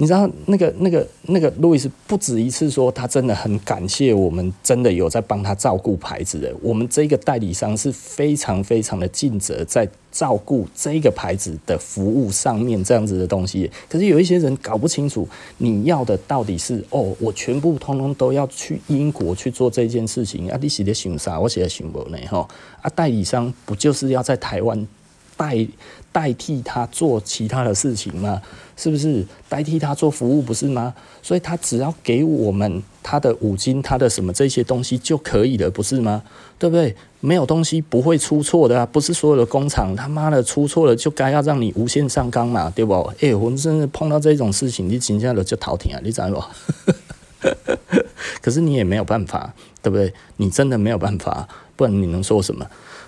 [0.00, 6.50] 你知道那个、那个、那个路易斯不止一次说，他真的很感谢我们，真的有在帮他照顾牌子的。
[6.62, 13.70] 我们这个代理商是非常非常的尽责，在照顾这个牌子的服务上面这样子的东西。
[13.90, 20.58] 可是有一些人搞不清楚，你要的到底是哦，我全部通通都要去英国去做这件事情啊？
[20.62, 21.38] 你是在想啥？
[21.38, 22.48] 我是在想无呢哈？
[22.80, 24.88] 啊，代理商不就是要在台湾
[25.36, 25.68] 代
[26.10, 28.40] 代替他做其他的事情吗？
[28.80, 30.94] 是不是代替他做服务不是吗？
[31.20, 36.22] 所以他只要给我们他的五金、他的什么这些东西就可以了，不是吗？
[36.58, 36.96] 对不对？
[37.20, 38.86] 没有东西不会出错的啊！
[38.86, 42.94] 不是所有的工厂他妈的出错了就该要让你无限上纲嘛，对不？
[43.20, 46.00] 哎、我们真的碰到这种事情，你紧接着就逃停啊！
[46.02, 46.92] 你知道不？
[48.42, 50.12] 可是你也没有办法，对不对？
[50.36, 52.66] 你真的没有办法，不然你能说什么？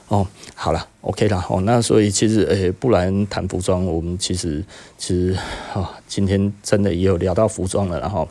[0.08, 4.62] 哦，好了，OK 了，哦，那所以其实，诶、不然谈服装，我们其实
[4.98, 5.32] 其实
[5.72, 8.28] 啊、哦，今天真的也有聊到服装了，然后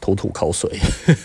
[0.00, 0.70] 吐吐口水，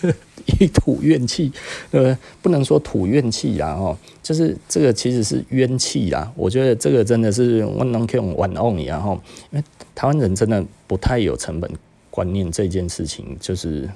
[0.59, 1.51] 一吐怨气，
[1.91, 2.49] 呃不？
[2.49, 6.31] 能说吐怨气啊，哦，就是这个其实是冤气啊。
[6.35, 9.11] 我觉得这个真的是万能 Q 万用你啊，哈，
[9.51, 9.63] 因为
[9.93, 11.69] 台湾人真的不太有成本
[12.15, 13.89] 观念，这件事情就是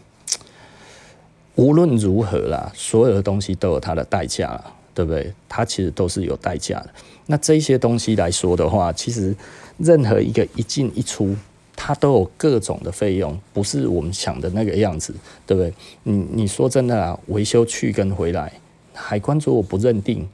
[1.56, 4.74] 无论如何啦，所有的东西都有它的代价啦。
[4.92, 5.34] 对不对？
[5.48, 6.90] 它其实都是有代价的。
[7.28, 9.34] 那这些东西来说的话，其实
[9.78, 11.34] 任何一个一进一出，
[11.74, 15.14] 它都有各种的费用，不是我们想的那个样子，
[15.48, 15.74] 对不对？
[16.04, 18.52] 你你说真的啊，维修去跟回来，
[18.94, 20.28] 海关如果不认定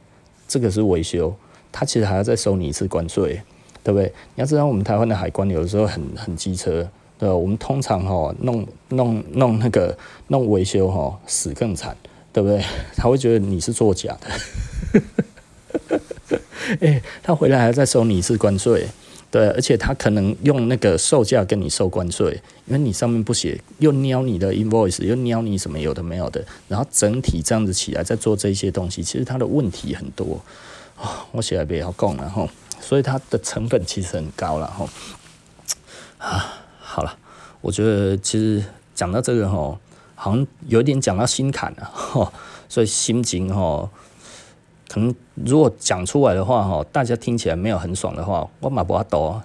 [0.47, 1.35] 这个是维修，
[1.71, 3.39] 他其实还要再收你一次关税，
[3.83, 4.11] 对不对？
[4.33, 7.29] 你要知道，我们台湾的海关有的时候很很机车，对？
[7.29, 9.97] 我们通常哈弄弄弄那个
[10.27, 11.95] 弄维修哈死更惨。
[12.35, 12.61] 对不对？
[12.97, 14.99] 他会觉得你是作假的，
[16.81, 18.85] 哎、欸，他回来还要再收你一次关税，
[19.31, 22.33] 对，而且他可能用那个售价跟你收关税，
[22.65, 30.41] 因为你上面不写，又瞄你的 invoice，又瞄你什么有的没有的，然后整体这样子起来再做这些东西，其实他的问题很多
[30.97, 32.45] 啊，我写来比较讲了哈，
[32.81, 34.89] 所以它的成本其实很高了哈。
[36.17, 36.54] 啊，
[36.95, 37.13] 好了，
[37.59, 38.63] 我觉得其实
[38.95, 39.77] 讲到这个吼。
[40.17, 42.31] 好像有点讲到心坎了吼，
[42.69, 43.89] 所以心情吼，
[44.87, 49.43] 可能如果讲出来的话吼，大家听起来没有很爽的话，我马不阿抖啊，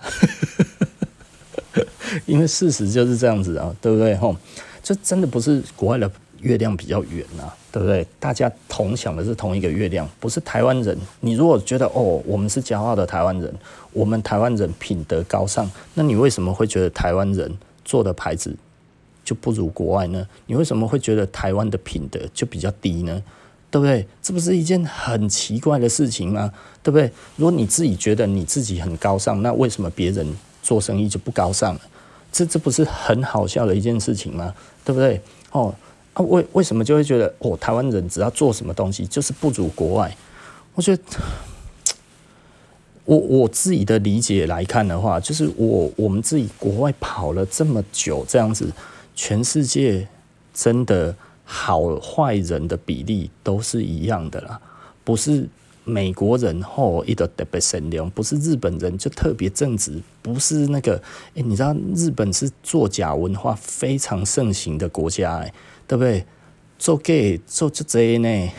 [2.24, 4.36] 因为事实就是这样子啊，对不对吼？
[4.80, 6.08] 这真的不是国外的
[6.38, 8.06] 月亮比较圆呐，对不对？
[8.20, 10.96] 大家同享的是同一个月亮，不是台湾人。
[11.18, 13.52] 你如果觉得哦，我们是骄傲的台湾人，
[13.92, 18.54] 我们台湾人品德高尚，那你为什么会觉得台湾人做的牌子
[19.24, 20.26] 就不如国外呢？
[20.46, 23.22] 你为什么会觉得台湾的品德就比较低呢？
[23.70, 24.04] 对不对？
[24.20, 26.52] 这不是一件很奇怪的事情吗？
[26.82, 27.10] 对不对？
[27.36, 30.26] 如果你自己觉得你自己很高尚，那为什么别人
[30.62, 31.80] 做生意就不高尚了？
[32.32, 34.52] 这这不是很好笑的一件事情吗？
[34.84, 35.20] 对不对？
[35.52, 35.72] 哦
[36.14, 40.16] 啊，为为什么就会觉得哦，台湾人只要做什么东西就是不如国外？
[40.74, 41.02] 我觉得，
[43.10, 48.72] 我我自己的理解来看的话，就是我我们自己国外跑了这么久，这样子。
[49.16, 50.06] 全世界
[50.54, 54.60] 真的好坏人的比例都是一样的啦，
[55.02, 55.48] 不是
[55.82, 61.02] 美国人吼一个特别善良，不是日本人就特别正直，不是那个，
[61.34, 65.52] 欸，你知道日本是作假文化非常盛行的国家，欸，
[65.88, 66.24] 对不对？
[66.78, 68.50] 做 gay 做这这呢？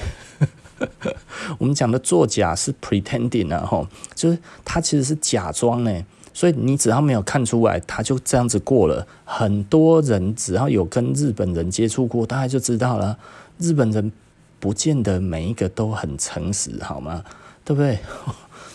[1.60, 6.06] 我们讲的作假是 pretending 啊，吼，就是他其实是假装呢。
[6.34, 9.06] 所以你只要没有看出来，他就这样子过了。
[9.26, 13.18] 很多人只要有跟日本人接触过，大概就知道了。
[13.58, 14.12] 日本人
[14.60, 17.24] 不见得每一个都很诚实，好吗？
[17.66, 18.00] 对不对？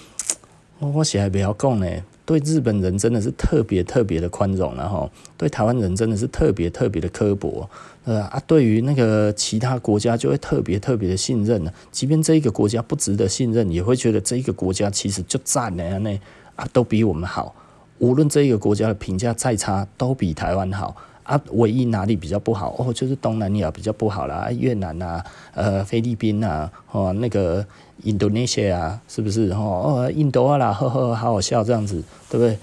[0.80, 1.86] 我我写还比较讲呢，
[2.26, 7.70] 对日本人真的是特别特别的宽容，然后对台湾人真的是特别特别的刻薄。
[8.04, 11.72] 呃啊，对于那个其他国家就会特别特别的信任呢。
[11.90, 16.20] 即便这一个国家不值得信任，也会觉得这一个国家其实就赞呢那。
[16.56, 17.54] 啊，都比我们好。
[17.98, 20.96] 无论这一个国家的评价再差，都比台湾好。
[21.26, 27.66] 啊，唯一哪里比较不好哦，就是东南亚比较不好啦，越南啊，呃，菲律宾啊，哦，那个
[28.04, 29.50] 印度尼西亚啊，是不是？
[29.50, 32.56] 哦哦，印度啊啦，呵呵，好好笑这样子，对不对？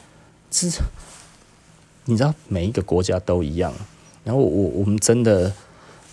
[0.50, 0.70] 是，
[2.06, 3.74] 你知道每一个国家都一样。
[4.24, 5.52] 然后我我们真的，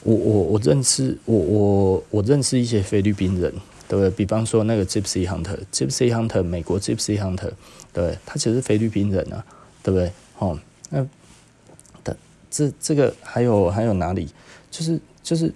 [0.03, 3.53] 我我我认识我我我认识一些菲律宾人，
[3.87, 4.11] 对不对？
[4.11, 7.53] 比方说那个 Gypsy Hunter，Gypsy Hunter，美国 Gypsy Hunter，
[7.93, 9.45] 对，他其实是菲律宾人啊，
[9.85, 10.11] 对不对？
[10.39, 10.59] 哦，
[10.89, 11.07] 那
[12.51, 14.29] 这这个还有还有哪里？
[14.71, 15.53] 就是就是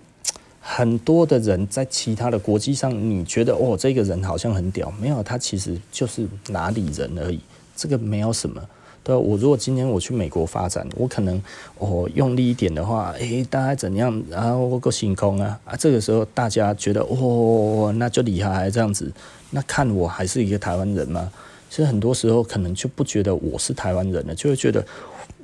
[0.61, 7.41] 很多的人在其他的国际上，你觉得哦，这个人好像很屌，没有，他其实就是哪里人而已。
[7.77, 8.63] 这个没有什么，
[9.03, 11.43] 对，我如果今天我去美国发展，我可能
[11.79, 14.23] 哦用力一点的话，诶，大概怎样？
[14.31, 19.13] 然后我够星空啊啊，这个时候大家觉得哦，那就厉害这样子，
[19.51, 21.31] 那看我还是一个台湾人吗？
[21.69, 24.87] 其实很多时候可能就不觉得我是台湾人了，就会觉得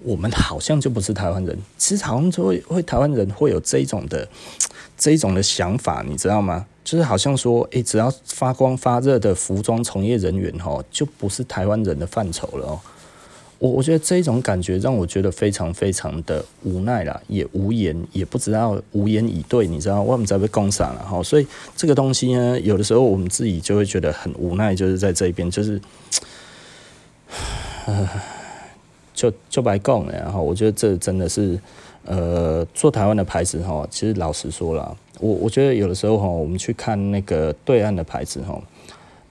[0.03, 1.59] 我们好像就不是台湾人。
[1.79, 4.29] 其实好像就会会台湾人会有这一种的
[4.97, 6.67] 这一种的想法，你知道吗？
[6.83, 12.81] 就是好像说，诶，只要发光发热的服装从业人员，哈，就不是台湾人的范畴了哦。
[13.59, 21.23] 我我觉得这一种感觉让我觉得非常非常的无奈啦，也无言，也不知道无言以对，你知道，我们在被攻上了哈。
[21.23, 25.79] 所以这个东西呢，有的时候我们自己就会觉得很无奈，就是在这边，就是，
[29.21, 31.61] 就就白供了，然后我觉得这真的是，
[32.07, 34.97] 呃，做台湾的牌子哈，其实老实说了。
[35.19, 38.59] 我我觉得有的时候哈，我们去看那个对岸的牌子哈，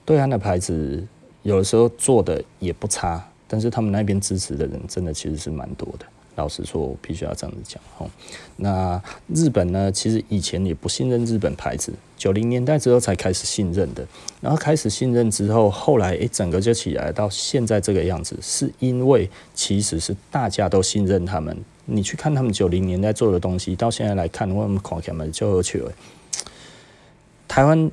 [0.04, 1.04] 对岸的牌子
[1.42, 6.06] 有的时候做的也不差，但是他们那边支持的人真的其实是蛮多的。
[6.40, 8.10] 老实说，我必须要这样子讲。
[8.56, 14.06] 那日本呢，其实以前也不信任日本牌子，九零年代之后才开始信任的。
[14.40, 21.54] 然后开始信任之后，后来诶，整个就起来到现在这个样子，是因为其实是大家都信任他们。
[21.84, 25.82] 你去看他们九零年代做的东西，到现在来看，我们看起来就有趣。
[27.46, 27.90] 台湾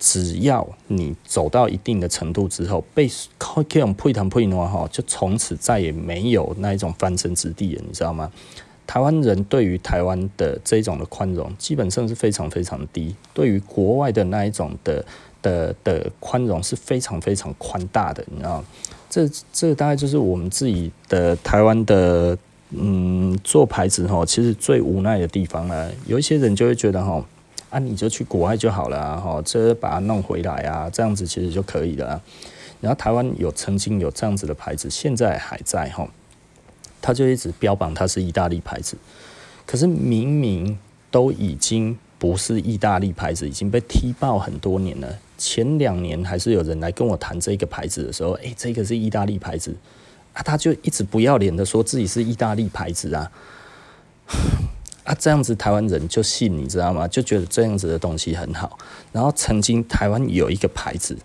[0.00, 3.08] 只要你走到一定的程度之后，被
[3.38, 8.32] 可以用配糖配的话，哈，就从此再也没有那一种翻身之地了，你知道吗？
[8.86, 15.04] 台湾人对于台湾的这种的宽容，基本上是非常非常低；对于国外的那一种的
[15.40, 18.64] 的的宽容，是非常非常宽大的，你知道？
[19.08, 22.36] 这这大概就是我们自己的台湾的。
[22.72, 27.20] 嗯，做牌子哈，其实最无奈的地方呢，有一些人就会觉得哈，
[27.70, 32.20] 啊，你就去国外就好了哈，这把它弄回来啊，这样子其实就可以了。
[32.80, 36.08] 然后台湾有曾经有这样子的牌子，现在还在哈，
[37.00, 38.96] 他就一直标榜它是意大利牌子，
[39.66, 40.78] 可是明明
[41.10, 45.18] 都已经不是意大利牌子，已经被踢爆很多年了。
[45.38, 49.74] 前两年还是有人来跟我谈这个牌子的时候，哎，这个是意大利牌子。
[50.32, 53.30] 啊，他就一直不要脸的说自己是意大利牌子啊，
[55.10, 57.08] 啊，这样子台湾人就信，你知道吗？
[57.08, 58.78] 就觉得这样子的东西很好。
[59.10, 61.18] 然后曾经台湾有一个牌子，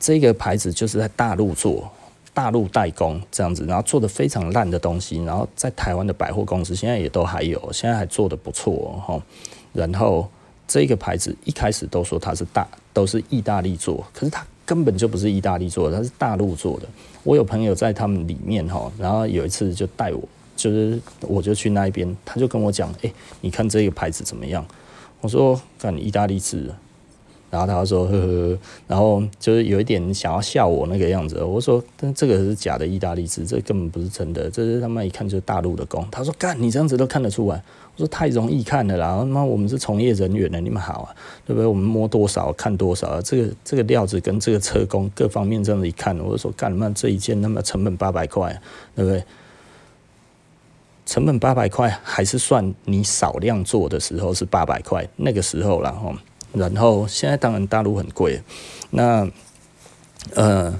[0.00, 1.86] 这个牌子就是在大陆做，
[2.32, 9.22] 大陆代工这样子，然后做的非常烂的东西，然后在台湾的百货公司现在也都还有，现在还做的不错哦。
[9.74, 10.26] 然后
[10.66, 16.88] 这个牌子一开始都说它是大，都是意大利做，可是它根本就不是意大利做的，它是大陆做的。
[17.22, 20.26] 我有朋友在他们里面哈，然后有一次就带我，
[20.64, 24.64] 就是我就去那一边，他就跟我讲，哎，你看这个牌子怎么样？
[25.20, 26.70] 我说，看意大利制。
[27.50, 31.40] 然后他说呵呵，然后就是有一点想要笑我那个样子。
[31.44, 36.04] 我说，但这个是假的意大利制，这根本不是真的，这是他妈一看就是大陆的工。
[36.10, 37.62] 他说，干你这样子都看得出来？
[37.94, 41.14] 我说太容易看了啦，他妈我们是从业人员呢，你们好啊，
[41.46, 41.66] 对不对？
[41.66, 48.60] 我们摸多少看多少，这个这个料子跟这个车工各方面这样子一看，我就说干嘛这一件那么成本八百块，
[48.96, 49.22] 对不对？
[51.06, 56.14] 成本八百块还是算你少量做的时候是八百块，那个时候然后。
[56.52, 58.40] 然后现在当然大陆很贵，
[58.90, 59.28] 那
[60.34, 60.72] 呃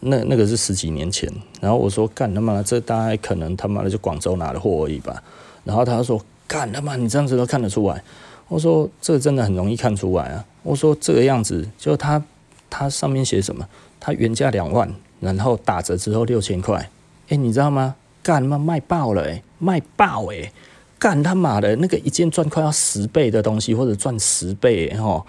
[0.00, 1.30] 那那个是十几年前。
[1.60, 5.22] 然后我说干他妈，这大概可能他妈的就广州拿的货而已吧。
[5.64, 8.02] 然后他说干他妈，你这样子都看得出来？
[8.48, 10.44] 我说这真的很容易看出来啊。
[10.62, 12.22] 我说这个样子，就他
[12.70, 13.68] 他上面写什么？
[14.00, 16.88] 他原价两万，然后打折之后六千块。
[17.28, 17.96] 哎，你知道吗？
[18.22, 20.52] 干他妈卖爆了，欸，卖爆哎，欸！
[20.98, 25.26] 干他妈的，那个一件赚快要十倍的东西，或者赚十倍吼，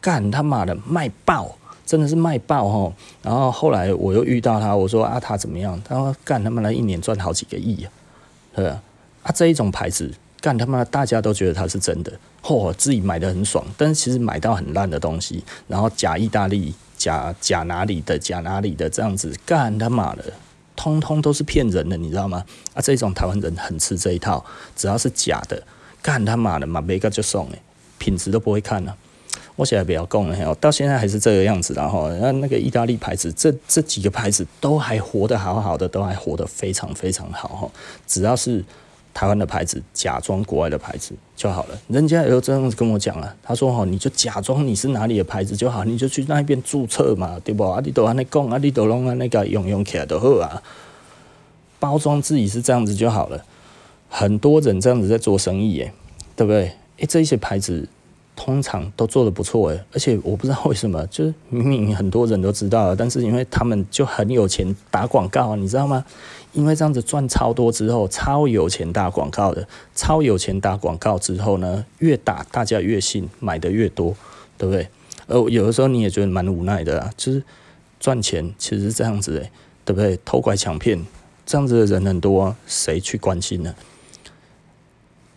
[0.00, 2.92] 干他妈的卖爆，真的是卖爆吼。
[3.22, 5.80] 然后后来我又遇到他，我说啊，他怎么样？
[5.84, 7.90] 他说干他妈的一年赚好几个亿啊，
[8.54, 8.80] 对吧？
[9.24, 20.32] 啊，这一种牌子，干他妈大家都觉得他是真的，嚯，自己买的很爽，但是其实买到很烂的东西，然后假意大利，假假哪里的，假哪里的这样子，干他妈的，
[20.76, 22.44] 通通都是骗人的，你知道吗？
[22.74, 24.44] 啊，这种台湾人很吃这一套，
[24.76, 25.60] 只要是假的，
[26.02, 27.62] 干他妈的嘛，没个就送诶，
[27.98, 28.96] 品质都不会看了、啊。
[29.56, 37.70] 我现在不要讲了，到现在还是这个样子，然后那那个意大利牌子，这这几个牌子都还活得好好的，都还活得非常非常好哈。
[38.06, 38.62] 只要是
[39.16, 41.78] 台湾的牌子，假装国外的牌子就好了。
[41.88, 47.64] 人家也都这样子跟我讲了，他说哈，你就假装你是哪里的牌子就好，你就去那边注册嘛，对不？
[47.64, 50.62] 啊，你都安尼讲，啊，你都拢安那个用用起来就好啊。
[51.80, 53.42] 包装自己是这样子就好了。
[54.10, 55.90] 很多人这样子在做生意耶，
[56.36, 56.72] 对不对？
[56.98, 57.88] 诶，这一些牌子。
[58.36, 66.04] 通常都做得不错诶，而且我不知道为什么，就是明明很多人都知道了，但是因为他们就很有钱打广告，你知道吗？
[66.52, 74.14] 因为这样子赚超多之后，超有钱打广告的，超有钱打广告之后呢，越打大家越信，买的越多，
[74.58, 74.86] 对不对？
[75.26, 77.42] 而，有的时候你也觉得蛮无奈的啊，就是
[77.98, 79.50] 赚钱其实是这样子诶，
[79.84, 80.18] 对不对？
[80.24, 81.02] 偷拐抢骗
[81.46, 83.74] 这样子的人很多，谁去关心呢？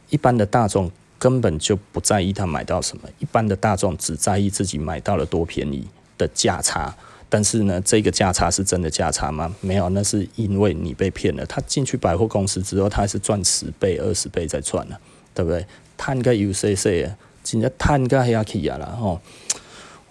[0.10, 0.92] 一般的大众。
[1.20, 5.86] 根本就不在意他买到什么，一般的大众只在意自己买到了多便宜
[6.18, 6.96] 的价差。
[7.32, 9.54] 但是呢，这个价差是真的价差吗？
[9.62, 11.46] 没有，那是因为你被骗了。
[11.46, 14.96] 他进去百货公司之后，他是赚十倍、二十倍在赚呢，
[15.36, 15.64] 对不对？
[15.96, 17.16] 探个 UCC 啊，
[17.52, 19.22] 人家探个黑起啊了吼。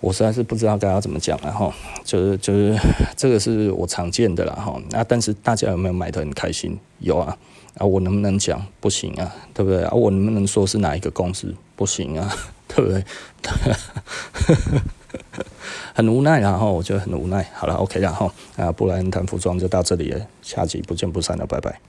[0.00, 2.78] 我实在是不知道该要怎么讲了哈，就是就是
[3.16, 4.80] 这个是我常见的了哈。
[4.90, 6.78] 那但是大家有没有买的很开心？
[7.00, 7.36] 有啊。
[7.78, 8.64] 啊，我能不能讲？
[8.80, 9.82] 不行啊，对不对？
[9.84, 11.54] 啊，我能不能说是哪一个公司？
[11.76, 12.30] 不行啊，
[12.68, 13.04] 对不对？
[15.94, 17.48] 很无奈，然后我就很无奈。
[17.54, 21.80] 好了，OK，然后啊，布莱恩谈服装就到这里了，下集不见不散了，拜拜。